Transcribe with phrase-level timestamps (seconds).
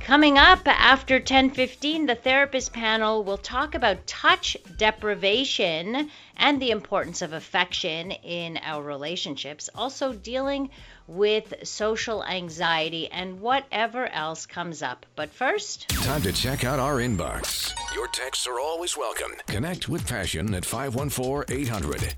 [0.00, 7.22] Coming up after 10:15, the therapist panel will talk about touch deprivation and the importance
[7.22, 9.68] of affection in our relationships.
[9.74, 10.70] Also dealing
[11.06, 15.06] with social anxiety and whatever else comes up.
[15.16, 17.72] But first, Time to check out our inbox.
[17.94, 19.32] Your texts are always welcome.
[19.46, 22.14] Connect with Passion at 514 800.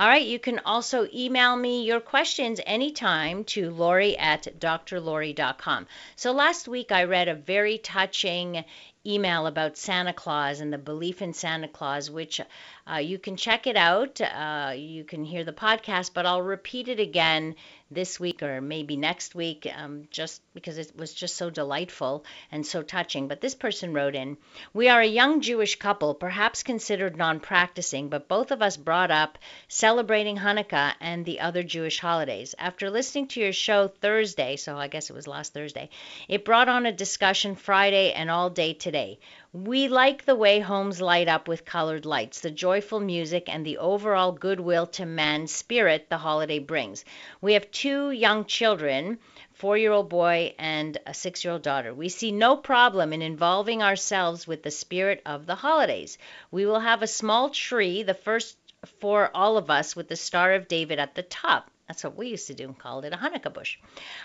[0.00, 5.86] All right, you can also email me your questions anytime to Lori at drlori.com.
[6.16, 8.64] So last week I read a very touching
[9.04, 12.40] email about Santa Claus and the belief in Santa Claus, which
[12.90, 14.20] uh, you can check it out.
[14.20, 17.54] Uh, you can hear the podcast, but I'll repeat it again
[17.90, 22.64] this week or maybe next week, um, just because it was just so delightful and
[22.64, 23.26] so touching.
[23.28, 24.36] But this person wrote in
[24.72, 29.10] We are a young Jewish couple, perhaps considered non practicing, but both of us brought
[29.10, 29.38] up
[29.68, 32.54] celebrating Hanukkah and the other Jewish holidays.
[32.58, 35.90] After listening to your show Thursday, so I guess it was last Thursday,
[36.28, 39.18] it brought on a discussion Friday and all day today.
[39.52, 43.78] We like the way homes light up with colored lights, the joyful music, and the
[43.78, 47.04] overall goodwill to man spirit the holiday brings.
[47.40, 49.18] We have two young children,
[49.54, 51.92] four year old boy and a six year old daughter.
[51.92, 56.16] We see no problem in involving ourselves with the spirit of the holidays.
[56.52, 58.56] We will have a small tree, the first
[59.00, 61.69] for all of us, with the Star of David at the top.
[61.90, 63.76] That's what we used to do and called it a Hanukkah bush.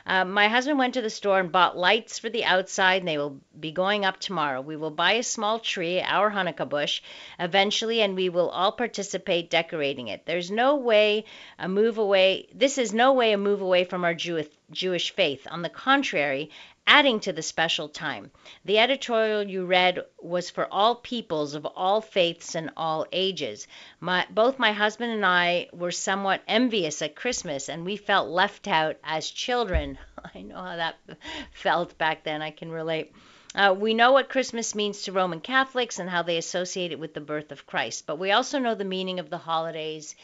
[0.05, 3.17] Uh, my husband went to the store and bought lights for the outside, and they
[3.17, 4.61] will be going up tomorrow.
[4.61, 7.01] We will buy a small tree, our Hanukkah bush,
[7.39, 10.27] eventually, and we will all participate decorating it.
[10.27, 11.25] There's no way
[11.57, 12.49] a move away.
[12.53, 15.47] This is no way a move away from our Jewish Jewish faith.
[15.49, 16.51] On the contrary,
[16.87, 18.31] adding to the special time.
[18.63, 23.67] The editorial you read was for all peoples of all faiths and all ages.
[23.99, 28.67] My, both my husband and I were somewhat envious at Christmas, and we felt left
[28.67, 29.97] out as children.
[30.35, 30.95] I know how that
[31.53, 33.13] felt back then, I can relate.
[33.55, 37.13] Uh, we know what Christmas means to Roman Catholics and how they associate it with
[37.13, 40.15] the birth of Christ, but we also know the meaning of the holidays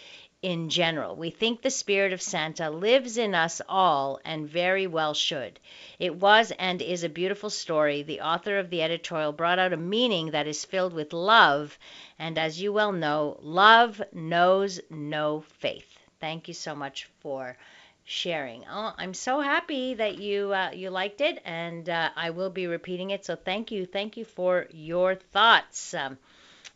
[0.42, 1.16] in general.
[1.16, 5.60] We think the spirit of Santa lives in us all and very well should.
[6.00, 8.02] It was and is a beautiful story.
[8.02, 11.78] The author of the editorial brought out a meaning that is filled with love,
[12.18, 16.00] and as you well know, love knows no faith.
[16.20, 17.56] Thank you so much for
[18.04, 18.66] sharing.
[18.68, 22.66] Oh, I'm so happy that you uh, you liked it, and uh, I will be
[22.66, 23.26] repeating it.
[23.26, 25.94] So thank you, thank you for your thoughts.
[25.94, 26.18] Um,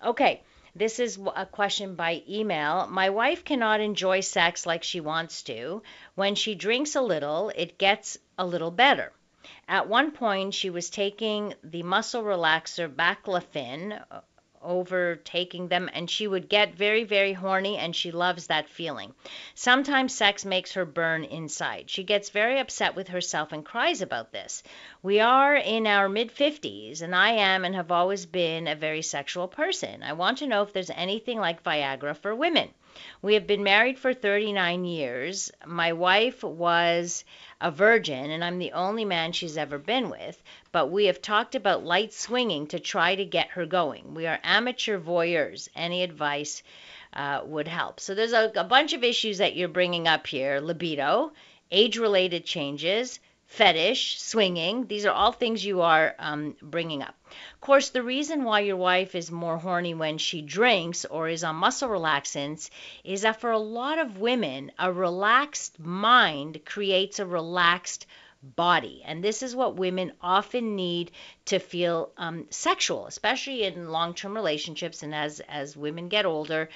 [0.03, 0.43] okay.
[0.77, 2.85] This is a question by email.
[2.87, 5.81] My wife cannot enjoy sex like she wants to.
[6.15, 9.13] When she drinks a little, it gets a little better.
[9.69, 14.19] At one point, she was taking the muscle relaxer baclofen uh,
[14.65, 19.13] overtaking them and she would get very very horny and she loves that feeling.
[19.53, 21.89] Sometimes sex makes her burn inside.
[21.89, 24.63] She gets very upset with herself and cries about this.
[25.03, 29.01] We are in our mid 50s and i am and have always been a very
[29.01, 30.03] sexual person.
[30.03, 32.69] I want to know if there's anything like viagra for women
[33.21, 35.51] we have been married for 39 years.
[35.65, 37.23] My wife was
[37.61, 40.41] a virgin, and I'm the only man she's ever been with,
[40.71, 44.13] but we have talked about light swinging to try to get her going.
[44.13, 45.69] We are amateur voyeurs.
[45.75, 46.63] Any advice
[47.13, 47.99] uh, would help.
[47.99, 51.31] So there's a, a bunch of issues that you're bringing up here libido,
[51.71, 54.87] age related changes, fetish, swinging.
[54.87, 57.15] These are all things you are um, bringing up.
[57.53, 61.43] Of course, the reason why your wife is more horny when she drinks or is
[61.43, 62.69] on muscle relaxants
[63.03, 68.05] is that for a lot of women, a relaxed mind creates a relaxed
[68.55, 69.01] body.
[69.05, 71.11] And this is what women often need
[71.45, 75.01] to feel um, sexual, especially in long-term relationships.
[75.03, 76.69] And as as women get older,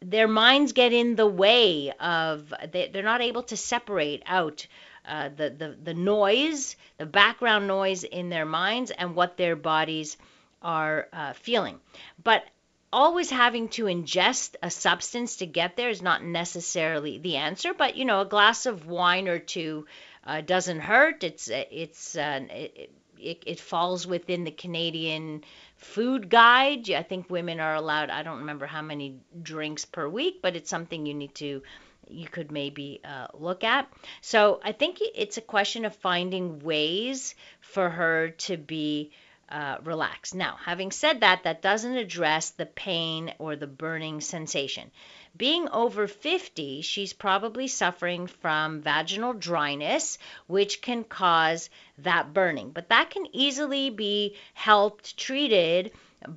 [0.00, 4.66] their minds get in the way of they, they're not able to separate out
[5.06, 10.16] uh, the, the, the noise, the background noise in their minds, and what their bodies
[10.60, 11.80] are uh, feeling.
[12.22, 12.44] But
[12.92, 17.72] always having to ingest a substance to get there is not necessarily the answer.
[17.74, 19.86] But you know, a glass of wine or two
[20.26, 21.24] uh, doesn't hurt.
[21.24, 25.44] It's it's uh, it, it, it falls within the Canadian
[25.82, 26.90] food guide.
[26.90, 28.10] I think women are allowed.
[28.10, 31.62] I don't remember how many drinks per week, but it's something you need to
[32.08, 33.90] you could maybe uh, look at.
[34.20, 39.12] So I think it's a question of finding ways for her to be
[39.48, 40.34] uh, relaxed.
[40.34, 44.90] Now, having said that, that doesn't address the pain or the burning sensation
[45.36, 52.70] Being over 50, she's probably suffering from vaginal dryness, which can cause that burning.
[52.70, 55.92] But that can easily be helped, treated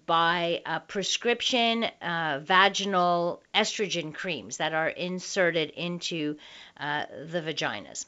[0.05, 6.37] by prescription uh, vaginal estrogen creams that are inserted into
[6.77, 8.05] uh, the vaginas.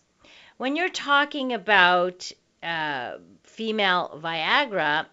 [0.57, 2.31] When you're talking about
[2.63, 5.05] uh, female Viagra,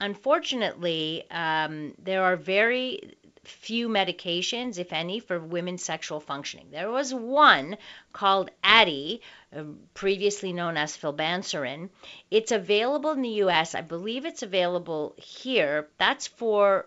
[0.00, 6.68] unfortunately, um, there are very few medications, if any, for women's sexual functioning.
[6.70, 7.76] There was one
[8.12, 9.20] called Addyi,
[9.54, 11.90] uh, previously known as Filbanserin.
[12.30, 13.74] It's available in the US.
[13.74, 15.88] I believe it's available here.
[15.98, 16.86] That's for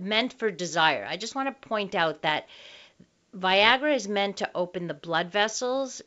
[0.00, 1.06] meant for desire.
[1.08, 2.48] I just want to point out that
[3.36, 6.02] Viagra is meant to open the blood vessels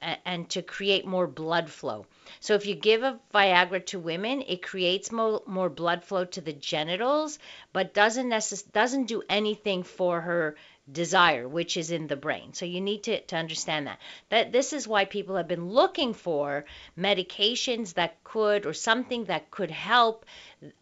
[0.00, 2.06] and to create more blood flow.
[2.40, 6.40] So if you give a Viagra to women, it creates more, more blood flow to
[6.40, 7.38] the genitals,
[7.72, 10.56] but doesn't necess- doesn't do anything for her
[10.90, 12.52] desire, which is in the brain.
[12.52, 13.98] So you need to, to understand that.
[14.30, 16.64] That this is why people have been looking for
[16.98, 20.24] medications that could or something that could help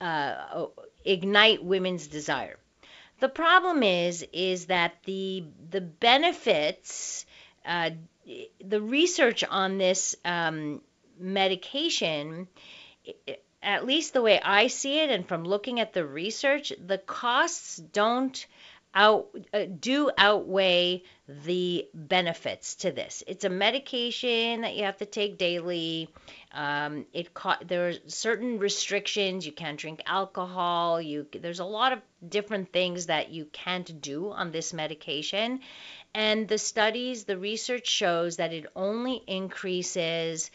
[0.00, 0.67] uh,
[1.05, 2.59] ignite women's desire.
[3.21, 7.26] The problem is is that the the benefits
[7.64, 7.90] uh,
[8.64, 10.81] the research on this um,
[11.19, 12.49] medication,
[13.62, 17.76] at least the way I see it, and from looking at the research, the costs
[17.76, 18.46] don't
[18.94, 23.22] out uh, do outweigh the benefits to this.
[23.26, 26.08] It's a medication that you have to take daily.
[26.52, 29.44] Um, it co- there are certain restrictions.
[29.44, 31.02] You can't drink alcohol.
[31.02, 35.61] You there's a lot of different things that you can't do on this medication,
[36.14, 40.50] and the studies, the research shows that it only increases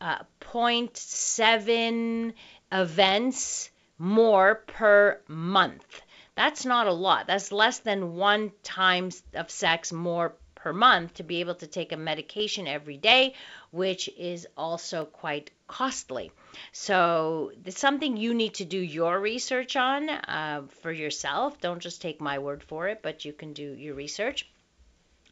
[0.00, 2.32] uh, 0.7
[2.72, 6.02] events more per month.
[6.34, 7.26] That's not a lot.
[7.26, 11.92] That's less than one times of sex more per month to be able to take
[11.92, 13.34] a medication every day,
[13.70, 16.32] which is also quite costly.
[16.72, 21.60] So it's something you need to do your research on uh, for yourself.
[21.60, 24.48] Don't just take my word for it, but you can do your research.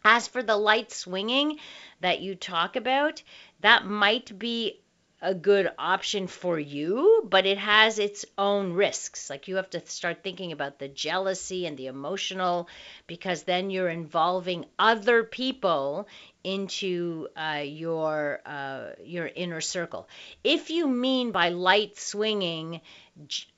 [0.05, 1.59] As for the light swinging
[2.01, 3.23] that you talk about,
[3.61, 4.81] that might be
[5.25, 9.31] a good option for you, but it has its own risks.
[9.31, 12.69] Like you have to start thinking about the jealousy and the emotional,
[13.07, 16.09] because then you're involving other people
[16.43, 20.09] into uh, your uh, your inner circle.
[20.43, 22.81] If you mean by light swinging,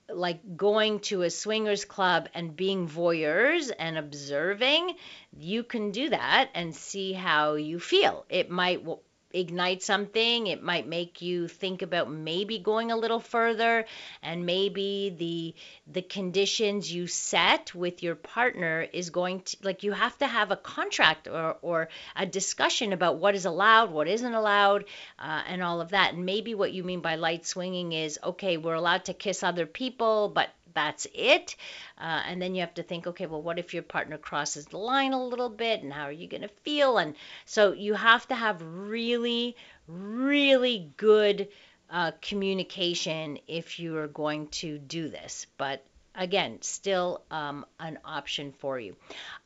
[0.09, 4.97] like going to a swingers club and being voyeurs and observing,
[5.37, 8.25] you can do that and see how you feel.
[8.29, 8.85] It might
[9.34, 10.46] ignite something.
[10.46, 13.84] It might make you think about maybe going a little further
[14.22, 15.54] and maybe the
[15.92, 20.50] the conditions you set with your partner is going to like you have to have
[20.50, 24.84] a contract or or a discussion about what is allowed, what isn't allowed,
[25.19, 26.14] uh, and all of that.
[26.14, 29.66] And maybe what you mean by light swinging is okay, we're allowed to kiss other
[29.66, 31.56] people, but that's it.
[31.99, 34.79] Uh, and then you have to think, okay, well, what if your partner crosses the
[34.79, 36.99] line a little bit and how are you going to feel?
[36.99, 39.56] And so you have to have really,
[39.87, 41.49] really good
[41.91, 45.47] uh, communication if you are going to do this.
[45.56, 48.96] But again, still um, an option for you.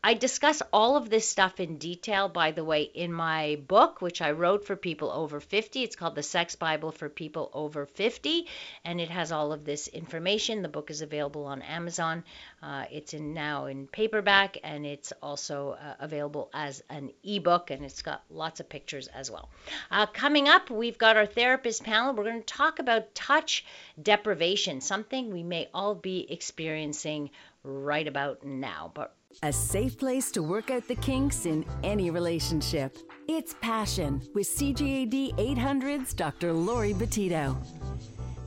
[0.02, 4.20] I discuss all of this stuff in detail, by the way, in my book, which
[4.20, 5.82] I wrote for people over 50.
[5.82, 8.46] It's called The Sex Bible for People Over 50,
[8.84, 10.62] and it has all of this information.
[10.62, 12.24] The book is available on Amazon.
[12.62, 17.84] Uh, it's in now in paperback, and it's also uh, available as an ebook, and
[17.84, 19.48] it's got lots of pictures as well.
[19.90, 22.12] Uh, coming up, we've got our therapist panel.
[22.14, 23.64] We're going to talk about touch
[24.02, 27.30] deprivation, something we may all be experiencing
[27.62, 28.90] right about now.
[28.92, 32.98] But a safe place to work out the kinks in any relationship.
[33.28, 36.52] It's Passion with CJAD 800's Dr.
[36.52, 37.56] Lori Betito.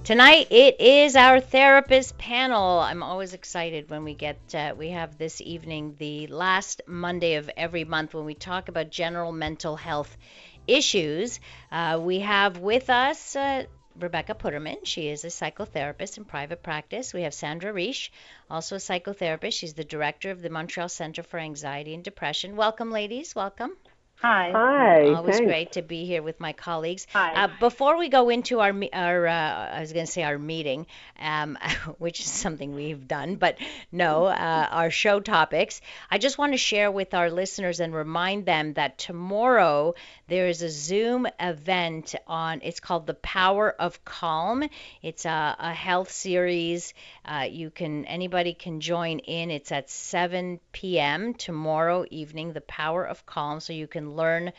[0.04, 2.80] Tonight it is our therapist panel.
[2.80, 7.52] I'm always excited when we get uh, we have this evening the last Monday of
[7.56, 10.18] every month when we talk about general mental health
[10.66, 11.40] issues.
[11.72, 13.66] Uh, we have with us uh,
[13.96, 14.86] Rebecca Putterman.
[14.86, 17.14] She is a psychotherapist in private practice.
[17.14, 18.10] We have Sandra Reish,
[18.50, 19.54] also a psychotherapist.
[19.54, 22.56] She's the director of the Montreal Center for Anxiety and Depression.
[22.56, 23.36] Welcome, ladies.
[23.36, 23.78] Welcome.
[24.22, 24.52] Hi.
[24.52, 25.14] Hi.
[25.14, 25.50] Always thanks.
[25.50, 27.08] great to be here with my colleagues.
[27.12, 27.46] Hi.
[27.46, 30.86] Uh, before we go into our our uh, I was going to say our meeting,
[31.20, 31.58] um,
[31.98, 33.58] which is something we've done, but
[33.92, 35.82] no, uh, our show topics.
[36.12, 39.96] I just want to share with our listeners and remind them that tomorrow
[40.28, 42.62] there is a Zoom event on.
[42.62, 44.64] It's called the Power of Calm.
[45.02, 46.94] It's a, a health series.
[47.26, 49.50] Uh, you can anybody can join in.
[49.50, 51.34] It's at 7 p.m.
[51.34, 52.54] tomorrow evening.
[52.54, 54.52] The Power of Calm, so you can learn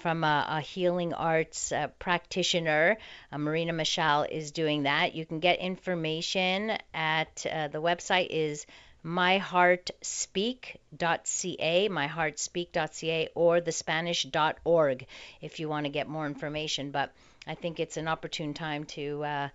[0.00, 2.96] from a, a healing arts uh, practitioner.
[3.32, 5.14] Uh, Marina Michelle is doing that.
[5.14, 8.66] You can get information at uh, the website is
[9.04, 15.06] myheartspeak.ca, myheartspeak.ca, or thespanish.org
[15.40, 16.90] if you want to get more information.
[16.90, 17.12] But
[17.46, 19.48] I think it's an opportune time to uh,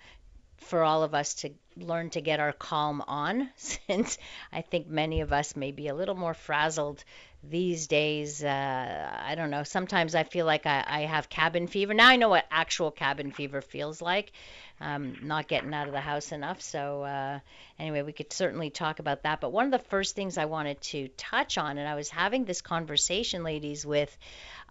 [0.63, 4.17] for all of us to learn to get our calm on since
[4.51, 7.03] I think many of us may be a little more frazzled
[7.43, 8.43] these days.
[8.43, 9.63] Uh, I don't know.
[9.63, 11.93] Sometimes I feel like I, I have cabin fever.
[11.93, 14.31] Now I know what actual cabin fever feels like.
[14.79, 16.61] Um, not getting out of the house enough.
[16.61, 17.39] So, uh,
[17.79, 19.39] anyway, we could certainly talk about that.
[19.39, 22.45] But one of the first things I wanted to touch on, and I was having
[22.45, 24.15] this conversation, ladies, with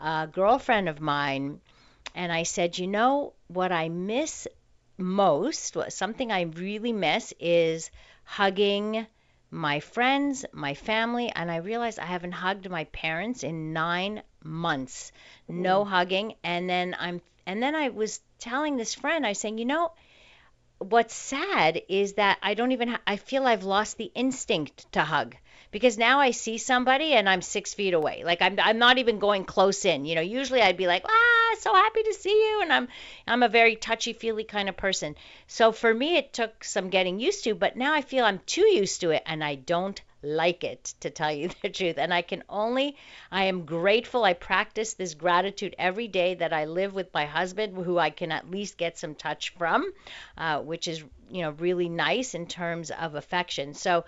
[0.01, 1.61] a girlfriend of mine,
[2.15, 4.49] and I said, you know, what I miss
[4.99, 7.91] most, what- something I really miss is
[8.25, 9.07] hugging
[9.51, 15.13] my friends, my family, and I realized I haven't hugged my parents in nine months.
[15.49, 16.37] No hugging.
[16.43, 19.93] And then I'm and then I was telling this friend, I was saying, you know,
[20.79, 25.03] what's sad is that I don't even ha- I feel I've lost the instinct to
[25.03, 25.37] hug
[25.73, 28.23] because now I see somebody and I'm six feet away.
[28.25, 30.05] Like I'm I'm not even going close in.
[30.05, 32.89] You know, usually I'd be like, ah, so happy to see you, and I'm
[33.27, 35.17] I'm a very touchy feely kind of person.
[35.49, 38.67] So for me, it took some getting used to, but now I feel I'm too
[38.67, 42.23] used to it, and I don't like it to tell you the truth and i
[42.23, 42.97] can only
[43.33, 47.77] i am grateful i practice this gratitude every day that i live with my husband
[47.77, 49.93] who i can at least get some touch from
[50.39, 54.05] uh, which is you know really nice in terms of affection so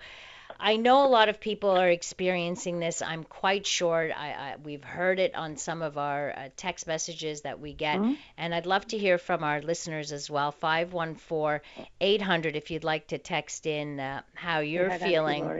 [0.59, 3.01] I know a lot of people are experiencing this.
[3.01, 4.09] I'm quite sure.
[4.15, 8.03] I, I, we've heard it on some of our uh, text messages that we get,
[8.37, 10.51] and I'd love to hear from our listeners as well.
[10.51, 15.53] 514-800 if you'd like to text in uh, how you're Yeah, feeling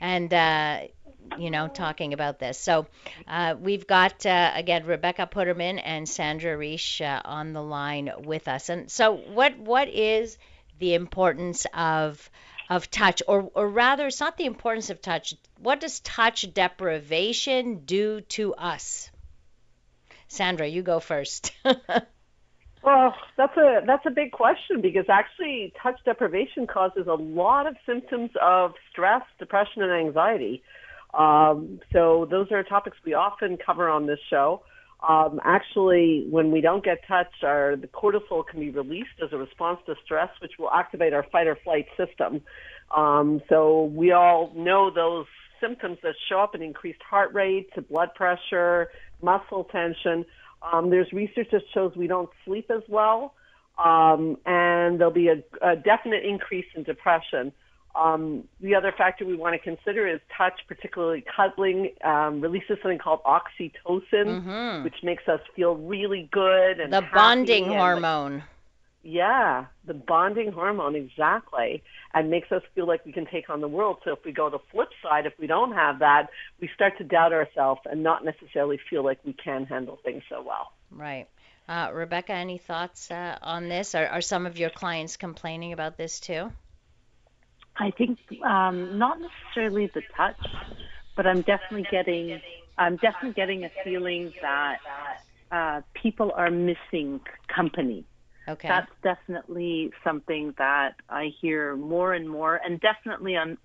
[0.00, 0.80] and uh,
[1.34, 2.58] you know talking about this.
[2.58, 2.86] So
[3.26, 8.48] uh, we've got uh, again Rebecca Putterman and Sandra Reish uh, on the line with
[8.48, 8.68] us.
[8.68, 10.38] And so what what is
[10.78, 12.30] the importance of
[12.68, 15.34] of touch, or or rather, it's not the importance of touch.
[15.58, 19.10] What does touch deprivation do to us?
[20.28, 21.52] Sandra, you go first.
[22.86, 27.74] Well, that's a that's a big question because actually touch deprivation causes a lot of
[27.84, 30.62] symptoms of stress, depression, and anxiety.
[31.12, 34.62] Um, so those are topics we often cover on this show.
[35.06, 39.36] Um, actually, when we don't get touched, our the cortisol can be released as a
[39.36, 42.40] response to stress, which will activate our fight or flight system.
[42.94, 45.26] Um, so we all know those
[45.60, 48.88] symptoms that show up in increased heart rate, to blood pressure,
[49.22, 50.24] muscle tension.
[50.62, 53.34] Um, there's research that shows we don't sleep as well,
[53.82, 57.52] um, and there'll be a, a definite increase in depression.
[57.96, 62.98] Um, the other factor we want to consider is touch, particularly cuddling, um, releases something
[62.98, 68.42] called oxytocin, which makes us feel really good and the bonding and- hormone.
[69.02, 73.68] yeah, the bonding hormone, exactly, and makes us feel like we can take on the
[73.68, 73.98] world.
[74.04, 76.28] So if we go the flip side, if we don't have that,
[76.60, 80.42] we start to doubt ourselves and not necessarily feel like we can handle things so
[80.42, 80.72] well.
[80.90, 81.28] Right.
[81.68, 83.94] Uh, Rebecca, any thoughts uh, on this?
[83.94, 86.52] Are, are some of your clients complaining about this too?
[87.78, 90.40] I think um, not necessarily the touch,
[91.14, 92.40] but I'm definitely getting
[92.78, 94.78] I'm definitely getting a feeling that
[95.50, 98.04] uh, people are missing company.
[98.48, 98.68] Okay.
[98.68, 103.58] That's definitely something that I hear more and more, and definitely on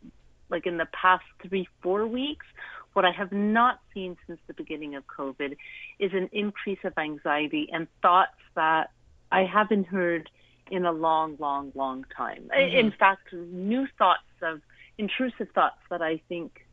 [0.50, 2.46] like in the past three four weeks.
[2.94, 5.56] What I have not seen since the beginning of COVID
[6.00, 8.92] is an increase of anxiety and thoughts that
[9.32, 10.30] I haven't heard
[10.72, 12.50] in a long, long, long time.
[12.52, 12.98] I- In mm-hmm.
[12.98, 14.62] fact, new thoughts of
[14.98, 16.66] intrusive thoughts that I think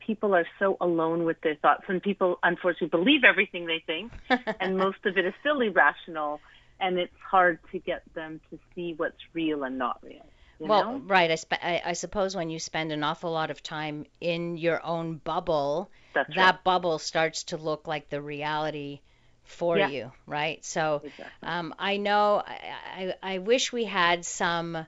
[0.00, 4.12] people are so alone with their thoughts, and people unfortunately believe everything they think,
[4.60, 6.40] and most of it is still irrational,
[6.80, 10.26] and it's hard to get them to see what's real and not real.
[10.58, 10.98] You well, know?
[11.06, 11.30] right.
[11.30, 14.84] I, spe- I, I suppose when you spend an awful lot of time in your
[14.84, 16.64] own bubble, That's that right.
[16.64, 19.00] bubble starts to look like the reality
[19.44, 19.90] for Yeah.
[19.92, 20.64] you, right?
[20.64, 21.48] So Exactly.
[21.48, 24.86] um, I know I, I, I wish we had some.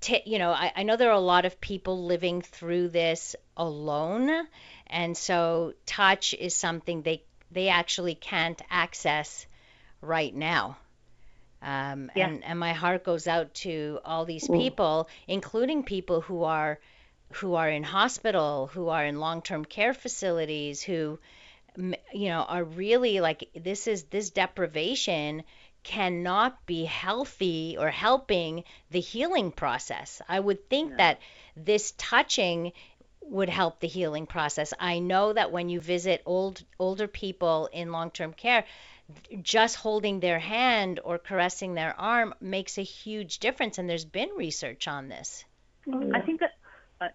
[0.00, 3.36] T- you know, I, I know there are a lot of people living through this
[3.56, 4.30] alone,
[4.86, 9.46] and so touch is something they they actually can't access
[10.00, 10.76] right now.
[11.62, 12.30] Um, Yeah.
[12.30, 16.78] and, and my heart goes out to all these people, including people who are
[17.34, 21.18] who are in hospital, who are in long-term care facilities, who
[21.78, 25.44] you know are really like this is this deprivation
[25.84, 30.20] cannot be healthy or helping the healing process.
[30.28, 31.20] I would think that
[31.56, 32.72] this touching
[33.22, 34.74] would help the healing process.
[34.78, 38.64] I know that when you visit old older people in long-term care,
[39.42, 44.30] just holding their hand or caressing their arm makes a huge difference and there's been
[44.36, 45.44] research on this.
[45.90, 46.52] Oh, I think that
[47.00, 47.08] uh,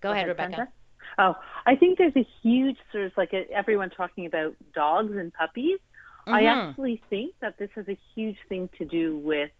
[0.00, 0.56] Go ahead, ahead, Rebecca.
[0.56, 0.72] Sandra.
[1.18, 5.78] Oh, I think there's a huge sort of like everyone talking about dogs and puppies.
[6.26, 6.68] I Mhm.
[6.70, 9.50] actually think that this has a huge thing to do with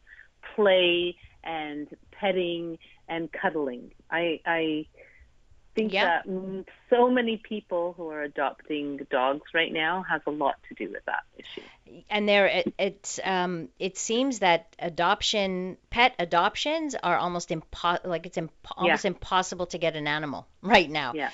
[0.55, 2.79] play and petting
[3.09, 3.93] and cuddling.
[4.11, 4.87] I I
[5.75, 6.05] think Yeah.
[6.05, 6.27] that
[6.93, 11.05] so many people who are adopting dogs right now has a lot to do with
[11.07, 11.67] that issue.
[12.11, 18.27] and there it, it's um it seems that adoption pet adoptions are almost impo- like
[18.27, 21.27] it's imp- almost impossible to get an animal right now Yeah.
[21.27, 21.31] uh,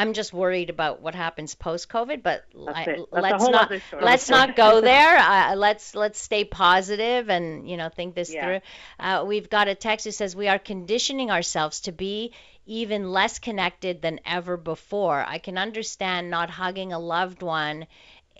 [0.00, 3.00] i'm just worried about what happens post covid but I, it.
[3.12, 3.72] That's a let's not
[4.08, 8.44] let's not go there uh, let's let's stay positive and you know think this Yeah.
[8.44, 8.60] through
[8.98, 12.32] uh, we've got a text who says we are conditioning ourselves to be
[12.64, 17.86] even less connected than ever before i can understand not hugging a loved one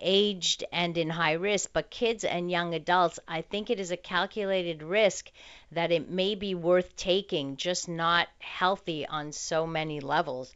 [0.02, 3.96] aged and in high risk, but kids and young adults, I think it is a
[3.96, 5.30] calculated risk
[5.70, 10.52] that it may be worth taking, just not healthy on so many levels.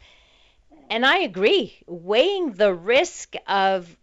[0.90, 3.96] And I agree, weighing the risk of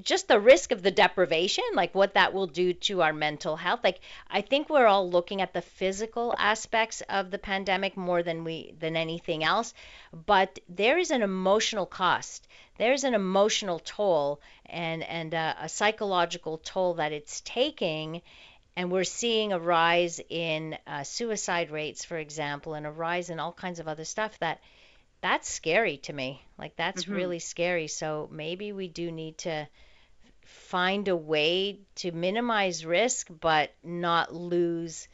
[0.00, 3.80] just the risk of the deprivation, like what that will do to our mental health.
[3.82, 8.44] Like I think we're all looking at the physical aspects of the pandemic more than
[8.44, 9.74] we than anything else,
[10.12, 12.46] but there is an emotional cost.
[12.78, 18.22] There's an emotional toll and and a, a psychological toll that it's taking
[18.76, 23.40] and we're seeing a rise in uh, suicide rates, for example, and a rise in
[23.40, 24.60] all kinds of other stuff that
[25.20, 26.42] that's scary to me.
[26.58, 27.14] Like that's mm-hmm.
[27.14, 27.88] really scary.
[27.88, 29.68] So maybe we do need to
[30.44, 35.08] find a way to minimize risk but not lose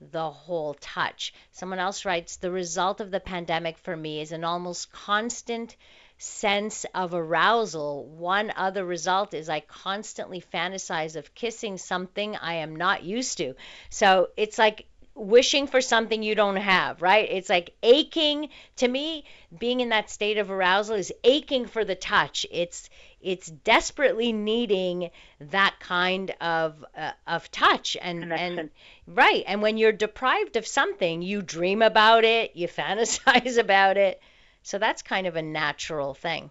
[0.00, 1.34] the whole touch.
[1.52, 5.76] Someone else writes the result of the pandemic for me is an almost constant
[6.18, 8.04] sense of arousal.
[8.04, 13.54] One other result is I constantly fantasize of kissing something I am not used to.
[13.88, 14.86] So it's like
[15.18, 17.28] wishing for something you don't have, right?
[17.30, 19.24] It's like aching to me
[19.56, 22.46] being in that state of arousal is aching for the touch.
[22.50, 22.88] It's
[23.20, 28.70] it's desperately needing that kind of uh, of touch and and
[29.06, 29.44] right.
[29.46, 34.20] And when you're deprived of something, you dream about it, you fantasize about it.
[34.62, 36.50] So that's kind of a natural thing.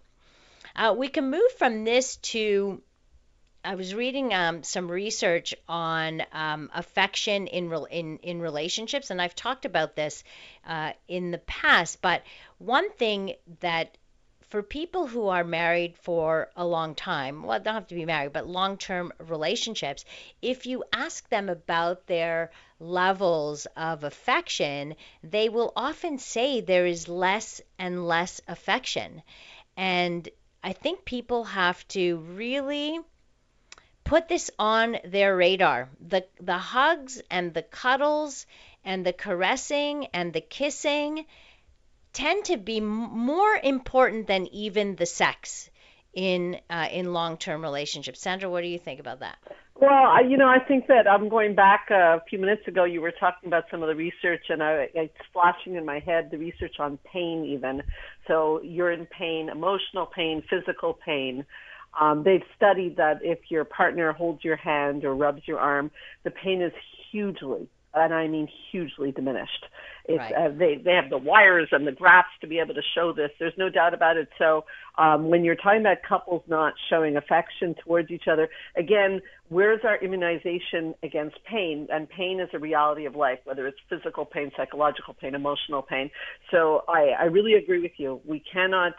[0.76, 2.82] Uh, we can move from this to
[3.68, 9.22] I was reading um, some research on um, affection in, rel in in relationships, and
[9.22, 10.24] I've talked about this
[10.66, 12.02] uh, in the past.
[12.02, 12.24] But
[12.60, 13.98] one thing that
[14.40, 18.32] for people who are married for a long time, well, don't have to be married,
[18.32, 20.06] but long-term relationships,
[20.42, 27.10] if you ask them about their levels of affection, they will often say there is
[27.10, 29.22] less and less affection,
[29.76, 30.30] and
[30.64, 33.02] I think people have to really
[34.08, 35.90] put this on their radar.
[36.00, 38.46] The the hugs and the cuddles
[38.84, 41.26] and the caressing and the kissing
[42.14, 45.70] tend to be more important than even the sex
[46.14, 48.22] in uh, in long-term relationships.
[48.22, 49.38] Sandra, what do you think about that?
[49.80, 52.84] Well, I, you know, I think that I'm going back a few minutes ago.
[52.86, 56.32] You were talking about some of the research, and I, it's flashing in my head
[56.32, 57.84] the research on pain, even.
[58.26, 61.46] So you're in pain, emotional pain, physical pain.
[62.00, 65.92] Um, they've studied that if your partner holds your hand or rubs your arm,
[66.24, 66.74] the pain is
[67.12, 69.66] hugely, and I mean hugely diminished.
[70.06, 70.34] It's, Right.
[70.34, 73.32] uh, they they have the wires and the graphs to be able to show this.
[73.40, 74.30] There's no doubt about it.
[74.38, 74.64] So
[74.98, 79.98] um, when you're talking about couples not showing affection towards each other, again, where's our
[79.98, 81.88] immunization against pain?
[81.92, 86.10] And pain is a reality of life, whether it's physical pain, psychological pain, emotional pain.
[86.52, 88.22] So I, I really agree with you.
[88.26, 88.94] We cannot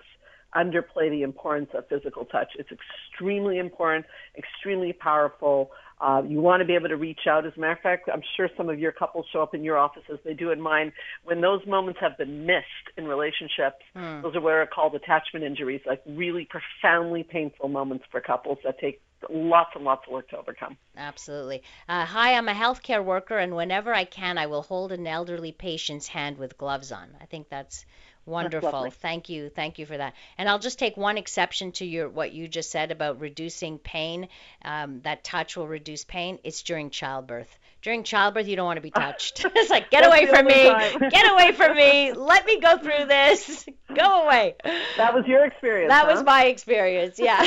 [0.54, 2.52] underplay the importance of physical touch.
[2.58, 4.06] It's extremely important,
[4.36, 5.70] extremely powerful.
[6.00, 7.44] Uh, you want to be able to reach out.
[7.44, 9.76] As a matter of fact, I'm sure some of your couples show up in your
[9.76, 10.20] offices.
[10.24, 10.92] They do in mine.
[11.24, 12.64] When those moments have been missed
[12.96, 13.82] in relationships,
[14.22, 18.78] those are what are called attachment injuries, like really profoundly painful moments for couples that
[18.78, 20.76] take lots and lots of work to overcome.
[20.96, 21.62] Absolutely.
[21.88, 25.50] Uh, hi, I'm a healthcare worker, and whenever I can, I will hold an elderly
[25.50, 27.08] patient's hand with gloves on.
[27.20, 27.84] I think that's
[28.28, 28.90] Wonderful.
[28.90, 29.48] Thank you.
[29.48, 30.14] Thank you for that.
[30.36, 34.28] And I'll just take one exception to your what you just said about reducing pain.
[34.62, 36.38] Um, that touch will reduce pain.
[36.44, 37.58] It's during childbirth.
[37.82, 39.44] During childbirth, you don't want to be touched.
[39.54, 40.54] it's like get away from me.
[41.10, 42.12] get away from me.
[42.12, 43.66] Let me go through this.
[43.94, 44.56] Go away.
[44.96, 45.90] That was your experience.
[45.90, 46.12] That huh?
[46.14, 47.18] was my experience.
[47.18, 47.46] Yeah.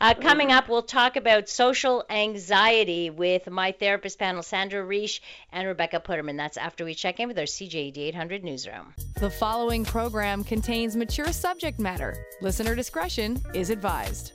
[0.00, 5.20] uh, coming up, we'll talk about social anxiety with my therapist panel, Sandra Reish
[5.52, 6.36] and Rebecca Putterman.
[6.36, 8.94] That's after we check in with our CJAD 800 newsroom.
[9.20, 12.16] The following program contains mature subject matter.
[12.40, 14.32] Listener discretion is advised.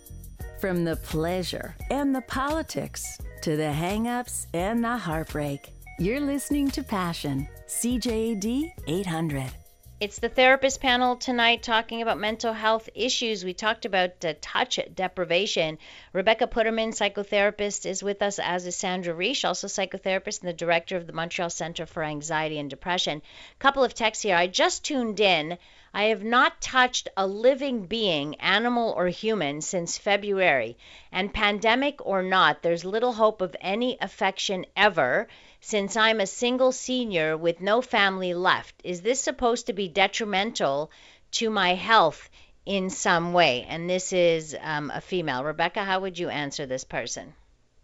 [0.59, 3.03] From the pleasure and the politics
[3.41, 9.51] to the hang-ups and the heartbreak, you're listening to Passion, CJAD 800.
[9.99, 13.43] It's the therapist panel tonight talking about mental health issues.
[13.43, 15.77] We talked about touch deprivation.
[16.13, 20.95] Rebecca Putterman, psychotherapist, is with us, as is Sandra Reish, also psychotherapist and the director
[20.95, 23.21] of the Montreal Center for Anxiety and Depression.
[23.59, 24.35] Couple of texts here.
[24.37, 25.57] I just tuned in.
[25.97, 30.75] I have not touched a living being, animal or human, since February.
[31.09, 35.29] And pandemic or not, there's little hope of any affection ever
[35.61, 38.75] since I'm a single senior with no family left.
[38.83, 40.91] Is this supposed to be detrimental
[41.39, 42.29] to my health
[42.65, 43.65] in some way?
[43.65, 45.45] And this is um, a female.
[45.45, 47.33] Rebecca, how would you answer this person?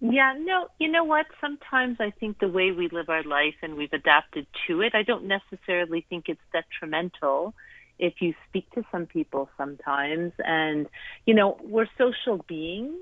[0.01, 1.27] Yeah, no, you know what?
[1.39, 5.03] Sometimes I think the way we live our life and we've adapted to it, I
[5.03, 7.53] don't necessarily think it's detrimental
[8.01, 10.33] if you speak to some people sometimes.
[10.39, 10.87] And,
[11.25, 12.97] you know, we're social beings.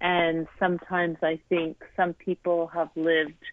[0.00, 3.44] And sometimes I think some people have lived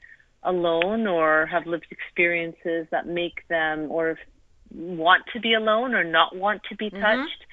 [0.41, 4.17] alone or have lived experiences that make them or
[4.73, 7.01] want to be alone or not want to be mm-hmm.
[7.01, 7.45] touched.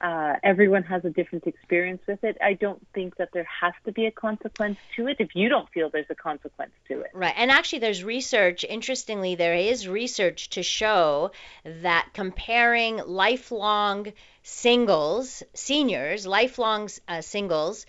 [0.00, 2.38] Uh, everyone has a different experience with it.
[2.42, 5.68] I don't think that there has to be a consequence to it if you don't
[5.70, 7.10] feel there's a consequence to it.
[7.12, 7.34] Right.
[7.36, 11.32] And actually, there's research, interestingly, there is research to show
[11.64, 17.84] that comparing lifelong singles, seniors, lifelong uh, singles,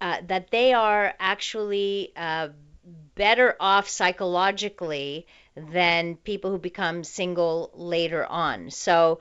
[0.00, 2.48] uh, that they are actually uh,
[3.14, 8.70] better off psychologically than people who become single later on.
[8.70, 9.20] So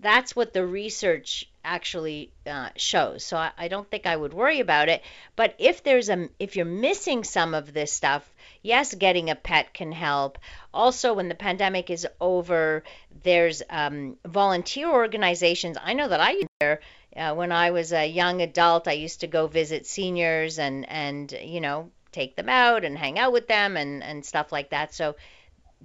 [0.00, 3.24] that's what the research actually uh, shows.
[3.24, 5.02] So I, I, don't think I would worry about it.
[5.34, 8.28] But if there's a if you're missing some of this stuff,
[8.62, 10.38] yes, getting a pet can help.
[10.74, 12.84] Also, when the pandemic is over,
[13.22, 15.78] there's um, volunteer organizations.
[15.82, 16.80] I know that I there.
[17.16, 21.32] Uh, when I was a young adult, I used to go visit seniors and and
[21.42, 24.94] you know take them out and hang out with them and, and stuff like that.
[24.94, 25.16] So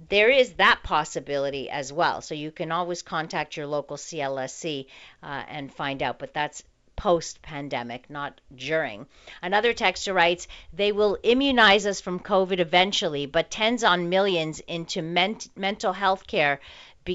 [0.08, 2.20] there is that possibility as well.
[2.22, 4.86] So you can always contact your local CLSC
[5.22, 6.62] uh, and find out, but that's
[6.96, 9.06] post pandemic, not during.
[9.40, 15.00] Another texter writes, they will immunize us from COVID eventually, but tens on millions into
[15.00, 16.60] ment- mental health care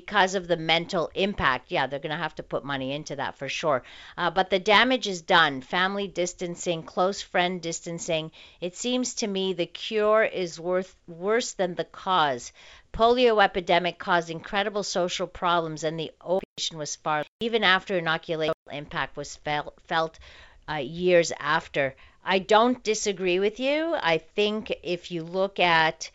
[0.01, 1.71] because of the mental impact.
[1.71, 3.81] Yeah, they're going to have to put money into that for sure.
[4.17, 5.61] Uh, but the damage is done.
[5.61, 8.33] Family distancing, close friend distancing.
[8.59, 12.51] It seems to me the cure is worth worse than the cause.
[12.91, 17.23] Polio epidemic caused incredible social problems, and the operation was far.
[17.39, 20.19] Even after inoculation, impact was felt, felt
[20.67, 21.95] uh, years after.
[22.21, 23.95] I don't disagree with you.
[23.95, 26.11] I think if you look at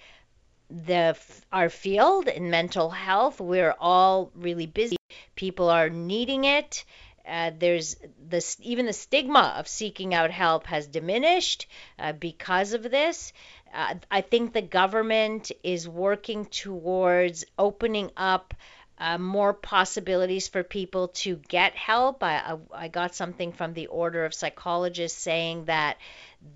[0.70, 1.16] the
[1.52, 4.96] our field in mental health we're all really busy.
[5.35, 6.85] People are needing it.
[7.26, 11.66] Uh, there's this even the stigma of seeking out help has diminished
[11.98, 13.33] uh, because of this.
[13.72, 18.52] Uh, i think the government is working towards opening up
[19.00, 22.22] uh, more possibilities for people to get help.
[22.22, 25.96] I, I, I, got something from the Order of Psychologists saying that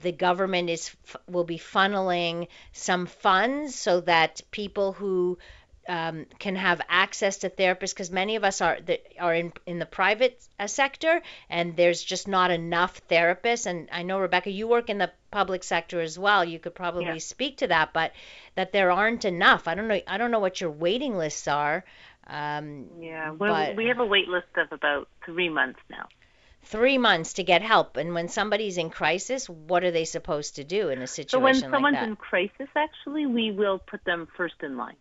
[0.03, 0.95] the government is
[1.27, 5.39] will be funneling some funds so that people who
[5.89, 8.79] um, can have access to therapists because many of us are
[9.19, 14.03] are in in the private uh, sector and there's just not enough therapists and I
[14.03, 17.19] know Rebecca you work in the public sector as well you could probably yeah.
[17.19, 18.13] speak to that but
[18.55, 21.85] that there aren't enough I don't know I don't know what your waiting lists are
[22.27, 26.07] um, yeah well we have a wait list of about three months now
[26.65, 27.97] three months to get help.
[27.97, 31.53] And when somebody's in crisis, what are they supposed to do in a situation like
[31.53, 31.61] that?
[31.61, 34.97] So when someone's in crisis, actually, we will put them first in line.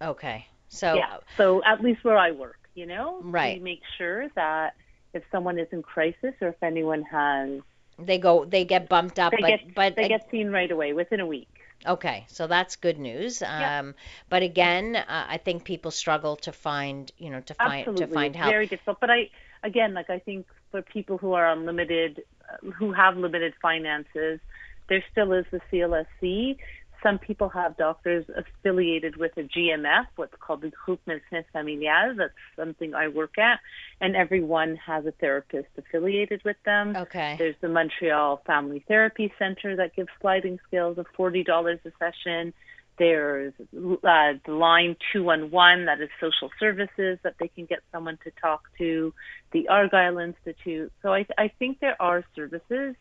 [0.00, 0.46] Okay.
[0.68, 1.18] So yeah.
[1.36, 3.58] So at least where I work, you know, right.
[3.58, 4.74] We make sure that
[5.12, 7.60] if someone is in crisis or if anyone has,
[7.98, 10.92] they go, they get bumped up, they but get, but they get seen right away
[10.92, 11.48] within a week.
[11.86, 13.40] Okay, so that's good news.
[13.40, 13.80] Yeah.
[13.80, 13.94] Um,
[14.28, 18.06] but again, uh, I think people struggle to find, you know, to find Absolutely.
[18.06, 18.50] to find help.
[18.50, 19.00] Very difficult.
[19.00, 19.30] But I,
[19.62, 24.40] again, like I think for people who are on limited, uh, who have limited finances,
[24.88, 26.56] there still is the CLSC.
[27.04, 32.14] Some people have doctors affiliated with a GMF, what's called the Groupe Médecins Familial.
[32.16, 33.60] That's something I work at,
[34.00, 36.96] and everyone has a therapist affiliated with them.
[36.96, 37.36] Okay.
[37.38, 42.54] There's the Montreal Family Therapy Center that gives sliding scales of forty dollars a session.
[42.96, 48.30] There's uh, the line 211 that is social services that they can get someone to
[48.40, 49.12] talk to,
[49.50, 50.92] the Argyle Institute.
[51.02, 52.94] So I, I think there are services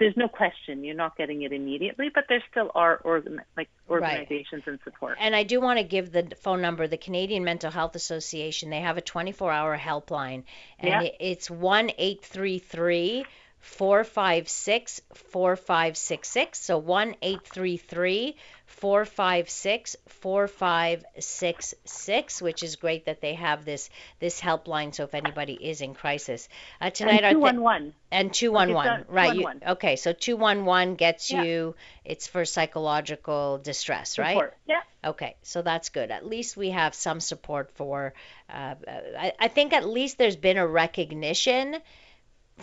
[0.00, 4.64] there's no question you're not getting it immediately, but there still are organ- like organizations
[4.66, 4.72] right.
[4.72, 5.18] and support.
[5.20, 8.70] And I do want to give the phone number, the Canadian Mental Health Association.
[8.70, 10.44] They have a 24-hour helpline,
[10.78, 11.10] and yeah.
[11.20, 13.24] it's one eight three three
[13.60, 16.60] 456 4566.
[16.60, 24.94] So 1 833 456 4566, which is great that they have this this helpline.
[24.94, 26.48] So if anybody is in crisis
[26.80, 29.36] uh, tonight, and 211 and 211, right?
[29.36, 31.42] You, okay, so 211 gets yeah.
[31.42, 31.74] you.
[32.04, 34.32] It's for psychological distress, right?
[34.32, 34.56] Support.
[34.66, 34.80] Yeah.
[35.04, 36.10] Okay, so that's good.
[36.10, 38.14] At least we have some support for.
[38.48, 38.76] Uh,
[39.18, 41.76] I, I think at least there's been a recognition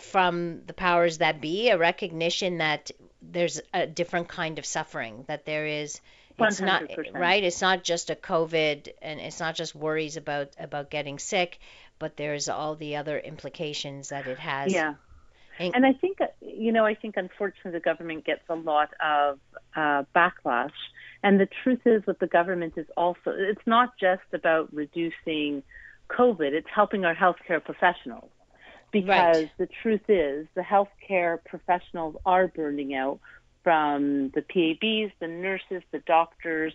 [0.02, 5.46] from the powers that be a recognition that there's a different kind of suffering that
[5.46, 6.02] there is
[6.40, 6.66] it's 100%.
[6.66, 6.84] not
[7.14, 7.44] right?
[7.44, 11.60] It's not just a covid and it's not just worries about about getting sick
[12.00, 14.72] but there's all the other implications that it has.
[14.72, 14.96] Yeah.
[15.60, 19.40] And, and i think you know i think unfortunately the government gets a lot of
[19.76, 20.72] uh, backlash.
[21.24, 25.64] And the truth is what the government is also it's not just about reducing
[26.10, 28.30] covid it's helping our healthcare professionals
[28.92, 29.52] because right.
[29.58, 33.20] the truth is the healthcare professionals are burning out
[33.64, 36.74] from the PABs, the nurses, the doctors.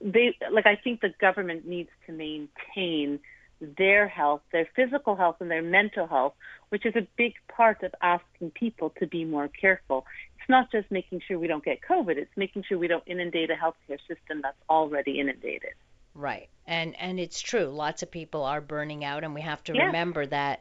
[0.00, 3.18] They like I think the government needs to maintain
[3.60, 6.34] their health, their physical health and their mental health,
[6.68, 10.04] which is a big part of asking people to be more careful.
[10.38, 13.50] It's not just making sure we don't get COVID, it's making sure we don't inundate
[13.50, 15.74] a healthcare system that's already inundated.
[16.14, 16.48] Right.
[16.66, 17.66] And and it's true.
[17.66, 19.86] Lots of people are burning out and we have to Yeah.
[19.86, 20.60] remember that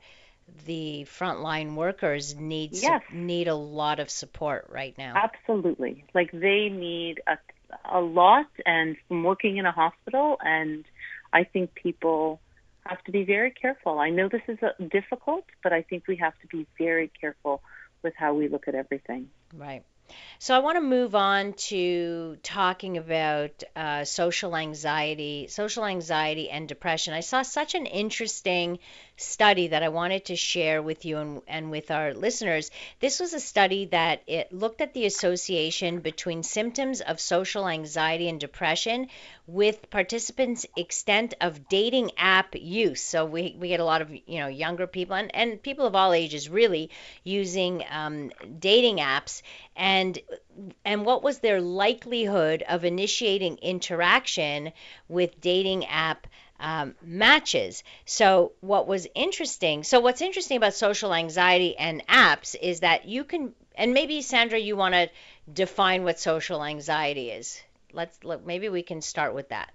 [0.66, 5.14] the frontline workers need su- need a lot of support right now.
[5.16, 6.06] Absolutely.
[6.14, 7.38] Like they need a,
[7.92, 10.86] a lot and from working in a hospital and
[11.34, 12.42] I think people
[12.86, 14.00] have to be very careful.
[14.00, 17.62] I know this is uh difficult, but I think we have to be very careful
[18.04, 19.30] with how we look at everything.
[19.56, 19.84] Right.
[20.40, 26.68] So I want to move on to talking about uh, social anxiety, social anxiety and
[26.68, 27.14] depression.
[27.14, 28.80] I saw such an interesting
[29.18, 32.72] study that I wanted to share with you and, and with our listeners.
[33.00, 38.28] This was a study that it looked at the association between symptoms of social anxiety
[38.28, 39.08] and depression
[39.46, 43.02] with participants' extent of dating app use.
[43.02, 45.96] So we, we get a lot of you know younger people and, and people of
[45.96, 46.90] all ages really
[47.24, 49.42] using um, dating apps
[49.76, 50.20] and
[50.86, 54.72] and what was their likelihood of initiating interaction
[55.08, 56.28] with dating app
[56.60, 57.84] um, matches.
[58.06, 63.24] So, what was interesting, so what's interesting about social anxiety and apps is that you
[63.24, 65.10] can, and maybe Sandra, you want to
[65.52, 67.60] define what social anxiety is.
[67.94, 69.72] Let's look, maybe we can start with that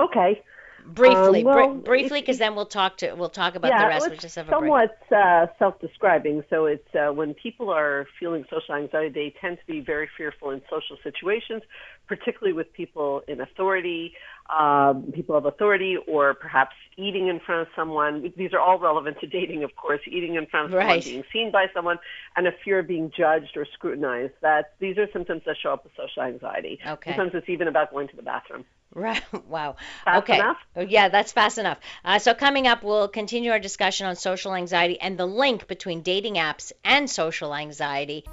[0.00, 0.42] Okay.
[0.86, 3.88] Briefly, Um, well, bri- briefly, because then we'll talk to we'll talk about yeah, the
[3.88, 4.06] rest.
[4.06, 4.60] it's We'll just have break.
[4.60, 6.44] somewhat uh, self-describing.
[6.50, 10.50] So it's uh, when people are feeling social anxiety, they tend to be very fearful
[10.50, 11.62] in social situations,
[12.06, 14.14] particularly with people in authority,
[14.56, 18.32] um, people of authority, or perhaps eating in front of someone.
[18.36, 20.00] These are all relevant to dating, of course.
[20.06, 21.98] Eating in front of someone, being seen by someone,
[22.36, 24.34] and a fear of being judged or scrutinized.
[24.42, 26.78] That these are symptoms that show up with social anxiety.
[26.86, 27.10] Okay.
[27.12, 28.64] Sometimes it's even about going to the bathroom.
[28.94, 29.22] Right.
[29.48, 29.76] Wow.
[30.04, 30.38] Fast okay.
[30.38, 30.58] enough?
[30.76, 31.78] Oh, Yeah, that's fast enough.
[32.04, 36.02] Uh, so coming up, we'll continue our discussion on social anxiety and the link between
[36.02, 38.24] dating apps and social anxiety.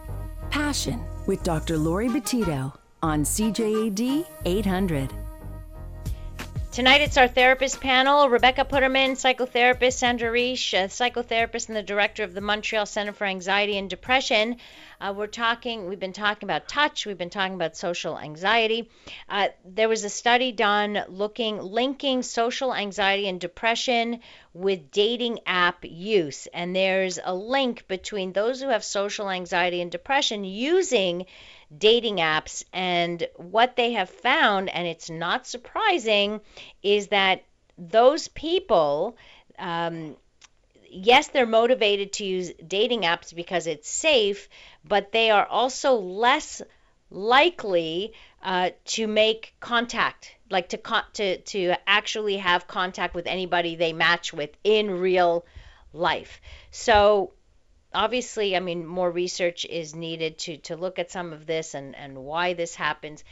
[0.51, 1.77] Passion with Dr.
[1.77, 5.26] Lori Betito on CJAD 800.
[6.77, 8.29] Tonight it's our therapist panel.
[8.29, 13.25] Rebecca Putterman, psychotherapist, Sandra Reish, uh, psychotherapist and the director of the Montreal Center for
[13.25, 14.57] Anxiety and Depression.
[15.01, 18.91] Uh, we're talking, we've been talking about touch, we've been talking about social anxiety.
[19.27, 24.19] Uh, there was a study done looking, linking social anxiety and depression
[24.53, 26.45] with dating app use.
[26.53, 31.25] And there's a link between those who have social anxiety and depression using
[31.75, 36.39] dating apps and what they have found and it's not surprising
[36.81, 37.43] is that
[37.77, 39.17] those people
[39.59, 40.15] um,
[40.89, 44.47] yes they're motivated to use dating apps because it's safe
[44.85, 46.61] but they are also less
[47.09, 53.75] likely uh, to make contact like to con- to to actually have contact with anybody
[53.75, 55.45] they match with in real
[55.93, 56.41] life.
[56.71, 57.33] So
[57.97, 61.95] obviously, I mean, more research is needed to, to look at some of this and,
[61.95, 63.23] and why this happens.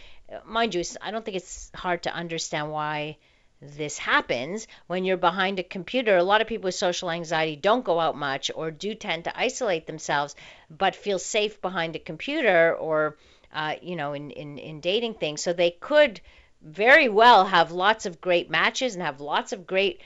[0.43, 3.17] mind you, I don't think it's hard to understand why
[3.61, 6.17] this happens when you're behind a computer.
[6.17, 9.39] A lot of people with social anxiety don't go out much or do tend to
[9.39, 10.35] isolate themselves,
[10.75, 13.17] but feel safe behind a computer or,
[13.53, 15.43] uh, you know, in, in, in dating things.
[15.43, 16.21] So they could
[16.63, 20.01] very well have lots of great matches and have lots of great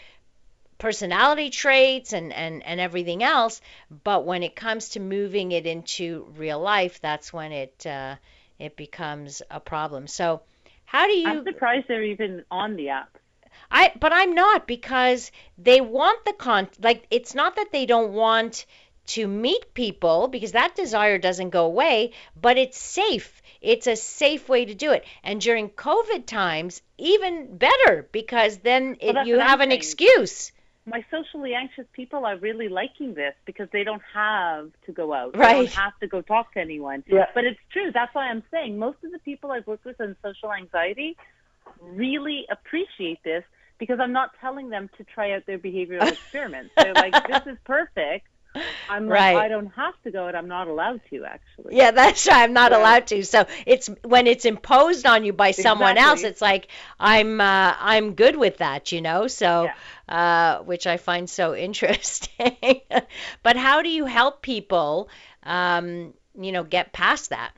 [0.79, 3.61] personality traits and, and, and everything else.
[4.03, 8.15] But when it comes to moving it into real life, that's when it uh,
[8.57, 10.07] it becomes a problem.
[10.07, 10.41] So
[10.85, 11.27] how do you?
[11.27, 13.17] I'm surprised they're even on the app.
[13.69, 18.13] I but I'm not because they want the con like it's not that they don't
[18.13, 18.65] want
[19.07, 23.41] to meet people because that desire doesn't go away, but it's safe.
[23.59, 25.03] It's a safe way to do it.
[25.23, 29.77] And during COVID times, even better because then it, well, you have an saying.
[29.77, 30.51] excuse.
[30.89, 35.37] My socially anxious people are really liking this because they don't have to go out.
[35.37, 35.53] Right.
[35.53, 37.03] They don't have to go talk to anyone.
[37.07, 37.25] Yeah.
[37.33, 37.91] But it's true.
[37.93, 41.17] That's why I'm saying most of the people I've worked with in social anxiety
[41.81, 43.43] really appreciate this
[43.77, 46.71] because I'm not telling them to try out their behavioral experiments.
[46.75, 48.27] They're like, this is perfect.
[48.89, 49.35] I'm right.
[49.35, 51.75] like, I don't have to go, and I'm not allowed to actually.
[51.75, 52.43] Yeah, that's right.
[52.43, 53.23] I'm not allowed to.
[53.23, 56.09] So it's when it's imposed on you by someone exactly.
[56.09, 56.67] else, it's like
[56.99, 59.27] I'm uh, I'm good with that, you know.
[59.27, 59.69] So,
[60.09, 60.57] yeah.
[60.59, 62.81] uh, which I find so interesting.
[63.43, 65.09] but how do you help people,
[65.43, 67.51] um, you know, get past that?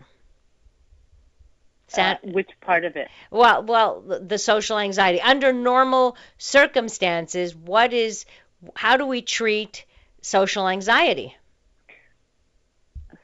[1.98, 3.10] Uh, which part of it?
[3.32, 7.54] Well, well, the social anxiety under normal circumstances.
[7.56, 8.26] What is?
[8.76, 9.86] How do we treat
[10.22, 11.36] social anxiety?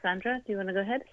[0.02, 1.04] Sandra, do you want to go ahead?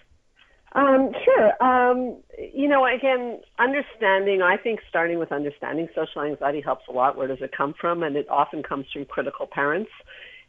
[0.73, 1.63] Um, sure.
[1.63, 2.17] Um,
[2.53, 7.17] you know, again, understanding, I think starting with understanding social anxiety helps a lot.
[7.17, 8.03] Where does it come from?
[8.03, 9.91] And it often comes from critical parents.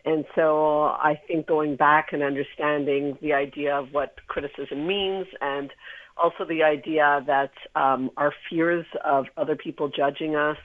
[0.04, 5.71] And so I think going back and understanding the idea of what criticism means and
[6.17, 10.58] also the idea that um, our fears of other people judging us,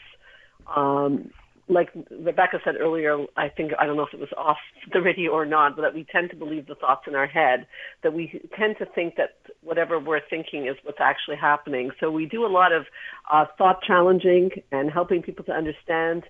[0.75, 1.31] um,
[1.71, 4.57] like Rebecca said earlier, I think I don't know if it was off
[4.93, 7.67] the radio or not, but that we tend to believe the thoughts in our head.
[8.03, 11.91] That we tend to think that whatever we're thinking is what's actually happening.
[12.01, 12.87] So we do a lot of
[13.33, 16.25] uh, thought challenging and helping people to understand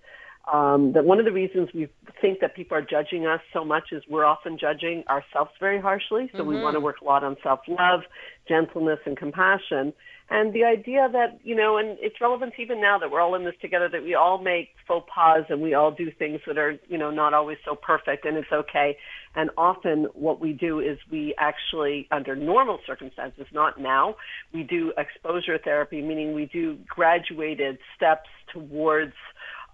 [0.52, 1.88] um, that one of the reasons we
[2.20, 6.28] think that people are judging us so much is we're often judging ourselves very harshly.
[6.32, 6.48] So mm-hmm.
[6.48, 8.00] we want to work a lot on self-love,
[8.48, 9.92] gentleness, and compassion.
[10.32, 13.44] And the idea that, you know, and it's relevant even now that we're all in
[13.44, 16.78] this together, that we all make faux pas and we all do things that are,
[16.88, 18.96] you know, not always so perfect and it's okay.
[19.34, 24.14] And often what we do is we actually, under normal circumstances, not now,
[24.54, 29.14] we do exposure therapy, meaning we do graduated steps towards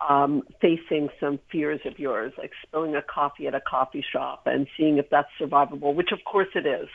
[0.09, 4.67] um, facing some fears of yours, like spilling a coffee at a coffee shop and
[4.77, 6.89] seeing if that's survivable, which of course it is.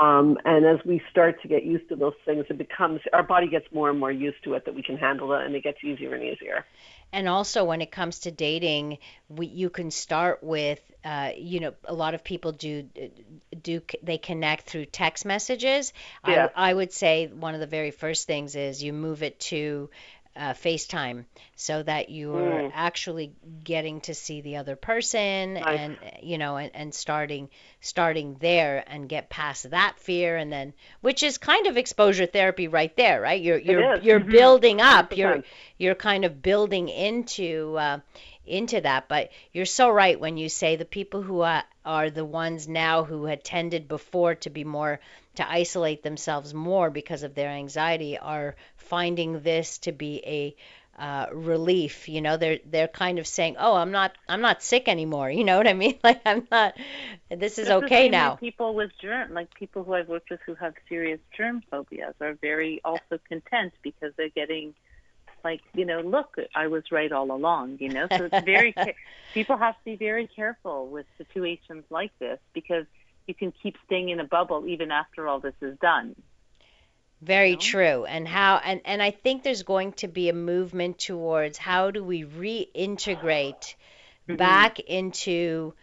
[0.00, 3.48] Um, and as we start to get used to those things, it becomes, our body
[3.48, 5.78] gets more and more used to it that we can handle it and it gets
[5.84, 6.64] easier and easier.
[7.12, 8.98] And also, when it comes to dating,
[9.30, 12.86] we, you can start with, uh, you know, a lot of people do
[13.62, 15.94] do they connect through text messages.
[16.26, 16.48] Yeah.
[16.54, 19.88] I, I would say one of the very first things is you move it to
[20.38, 21.24] uh, FaceTime
[21.56, 22.70] so that you are mm.
[22.72, 23.32] actually
[23.64, 25.78] getting to see the other person nice.
[25.78, 27.48] and you know and, and starting
[27.80, 32.68] starting there and get past that fear and then which is kind of exposure therapy
[32.68, 34.30] right there right you're you're you're mm-hmm.
[34.30, 35.16] building up 100%.
[35.16, 35.42] you're
[35.76, 37.98] you're kind of building into uh,
[38.46, 42.24] into that but you're so right when you say the people who are, are the
[42.24, 45.00] ones now who had tended before to be more
[45.34, 48.56] to isolate themselves more because of their anxiety are
[48.88, 50.56] finding this to be a
[50.98, 52.08] uh, relief.
[52.08, 55.44] You know, they're they're kind of saying, "Oh, I'm not I'm not sick anymore." You
[55.44, 55.98] know what I mean?
[56.04, 56.74] Like I'm not.
[57.30, 58.34] This is okay now.
[58.34, 62.34] People with germ, like people who I've worked with who have serious germ phobias, are
[62.34, 64.74] very also content because they're getting,
[65.44, 67.78] like you know, look, I was right all along.
[67.80, 68.74] You know, so it's very
[69.34, 72.86] people have to be very careful with situations like this because
[73.28, 76.16] you can keep staying in a bubble even after all this is done.
[77.20, 77.60] Very you know?
[77.60, 78.04] true.
[78.04, 82.02] And how and and I think there's going to be a movement towards how do
[82.04, 83.74] we reintegrate
[84.28, 84.36] mm-hmm.
[84.36, 85.74] back into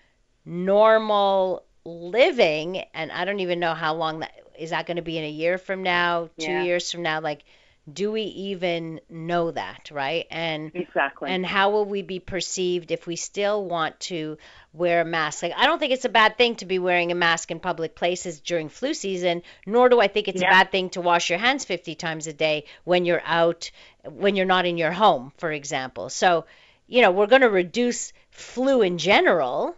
[0.45, 5.17] normal living and I don't even know how long that is that going to be
[5.17, 6.63] in a year from now, 2 yeah.
[6.63, 7.43] years from now like
[7.91, 10.25] do we even know that, right?
[10.31, 11.29] And exactly.
[11.29, 14.37] And how will we be perceived if we still want to
[14.73, 15.43] wear a mask?
[15.43, 17.95] Like I don't think it's a bad thing to be wearing a mask in public
[17.95, 20.47] places during flu season, nor do I think it's yeah.
[20.47, 23.69] a bad thing to wash your hands 50 times a day when you're out
[24.03, 26.09] when you're not in your home, for example.
[26.09, 26.45] So,
[26.87, 29.75] you know, we're going to reduce flu in general,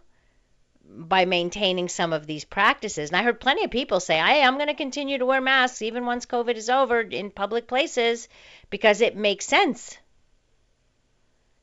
[0.90, 3.10] by maintaining some of these practices.
[3.10, 5.82] And I heard plenty of people say, "I am going to continue to wear masks
[5.82, 8.30] even once COVID is over in public places
[8.70, 9.98] because it makes sense."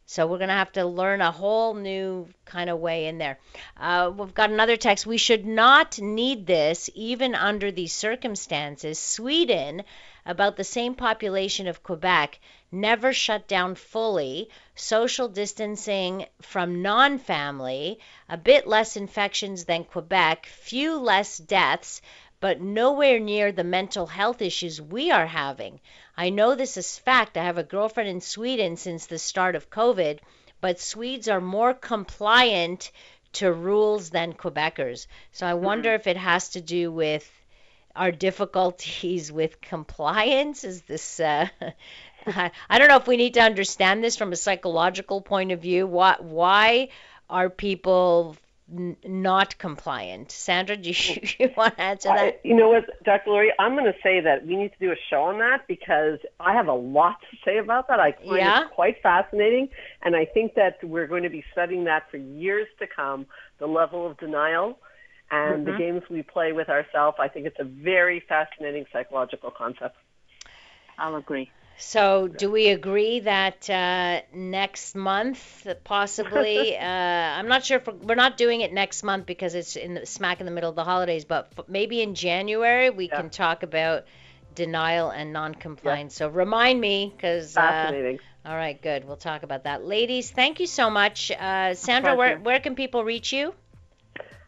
[0.06, 3.38] So we're going to have to learn a whole new kind of way in there.
[3.76, 5.06] Uh, we've got another text.
[5.06, 8.98] We should not need this even under these circumstances.
[8.98, 9.82] Sweden,
[10.26, 12.38] about the same population of Quebec,
[12.74, 14.50] never shut down fully.
[14.74, 17.98] Social distancing from non family,
[18.28, 22.02] a bit less infections than Quebec, few less deaths,
[22.40, 25.80] but nowhere near the mental health issues we are having.
[26.16, 27.38] I know this is fact.
[27.38, 30.18] I have a girlfriend in Sweden since the start of COVID,
[30.60, 32.90] but Swedes are more compliant
[33.34, 35.06] to rules than Quebecers.
[35.32, 36.00] So I wonder mm-hmm.
[36.00, 37.30] if it has to do with
[37.96, 40.64] our difficulties with compliance.
[40.64, 41.20] Is this?
[41.20, 41.48] Uh,
[42.70, 45.86] I don't know if we need to understand this from a psychological point of view.
[45.86, 46.22] What?
[46.24, 46.88] Why
[47.28, 48.36] are people
[48.72, 50.30] n- not compliant.
[50.30, 52.18] Sandra, do you, you want to answer that?
[52.18, 53.30] I, you know what, Dr.
[53.30, 56.18] Laurie, I'm going to say that we need to do a show on that because
[56.40, 58.00] I have a lot to say about that.
[58.00, 58.64] I find yeah?
[58.64, 59.68] it quite fascinating,
[60.02, 63.26] and I think that we're going to be studying that for years to come.
[63.58, 64.78] The level of denial
[65.30, 65.72] and mm-hmm.
[65.72, 67.16] the games we play with ourselves.
[67.20, 69.96] I think it's a very fascinating psychological concept.
[70.98, 71.50] I'll agree.
[71.78, 76.76] So, do we agree that uh, next month, possibly?
[76.78, 79.94] uh, I'm not sure if we're, we're, not doing it next month because it's in
[79.94, 83.20] the, smack in the middle of the holidays, but f- maybe in January we yeah.
[83.20, 84.04] can talk about
[84.54, 86.14] denial and non-compliance.
[86.14, 86.26] Yeah.
[86.26, 87.56] So remind me because.
[87.56, 88.18] Uh, Fascinating.
[88.18, 89.06] Uh, all right, good.
[89.06, 90.30] We'll talk about that, ladies.
[90.30, 92.14] Thank you so much, uh, Sandra.
[92.14, 93.54] Where where can people reach you?